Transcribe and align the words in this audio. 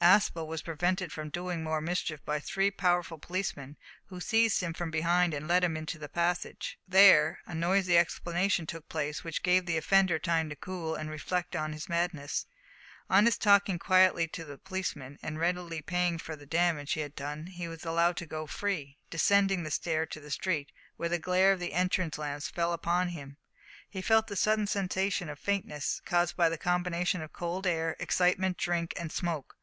Aspel 0.00 0.46
was 0.46 0.62
prevented 0.62 1.10
from 1.12 1.28
doing 1.28 1.62
more 1.64 1.80
mischief 1.80 2.24
by 2.24 2.38
three 2.38 2.70
powerful 2.70 3.18
policemen, 3.18 3.76
who 4.06 4.20
seized 4.20 4.60
him 4.62 4.72
from 4.72 4.92
behind 4.92 5.34
and 5.34 5.48
led 5.48 5.64
him 5.64 5.76
into 5.76 5.98
the 5.98 6.08
passage. 6.08 6.78
There 6.86 7.40
a 7.46 7.54
noisy 7.54 7.98
explanation 7.98 8.64
took 8.64 8.88
place, 8.88 9.24
which 9.24 9.42
gave 9.42 9.66
the 9.66 9.76
offender 9.76 10.20
time 10.20 10.50
to 10.50 10.56
cool 10.56 10.94
and 10.94 11.10
reflect 11.10 11.56
on 11.56 11.72
his 11.72 11.88
madness. 11.88 12.46
On 13.10 13.24
his 13.26 13.36
talking 13.36 13.78
quietly 13.80 14.28
to 14.28 14.44
the 14.44 14.56
policemen, 14.56 15.18
and 15.20 15.38
readily 15.40 15.82
paying 15.82 16.16
for 16.18 16.36
the 16.36 16.46
damage 16.46 16.92
he 16.92 17.00
had 17.00 17.16
done, 17.16 17.46
he 17.48 17.66
was 17.66 17.84
allowed 17.84 18.16
to 18.18 18.24
go 18.26 18.46
free. 18.46 18.98
Descending 19.10 19.64
the 19.64 19.70
stair 19.70 20.06
to 20.06 20.20
the 20.20 20.30
street, 20.30 20.70
where 20.96 21.08
the 21.08 21.18
glare 21.18 21.50
of 21.52 21.58
the 21.58 21.72
entrance 21.74 22.16
lamps 22.16 22.48
fell 22.48 22.68
full 22.68 22.74
upon 22.74 23.08
him, 23.08 23.36
he 23.90 24.00
felt 24.00 24.30
a 24.30 24.36
sudden 24.36 24.68
sensation 24.68 25.28
of 25.28 25.40
faintness, 25.40 26.00
caused 26.04 26.36
by 26.36 26.48
the 26.48 26.56
combination 26.56 27.20
of 27.20 27.32
cold 27.32 27.66
air, 27.66 27.96
excitement, 27.98 28.56
drink, 28.56 28.94
and 28.96 29.10
smoke. 29.10 29.56